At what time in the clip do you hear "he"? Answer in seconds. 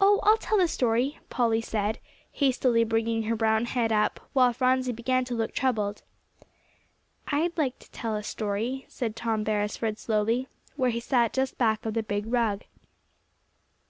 10.90-10.98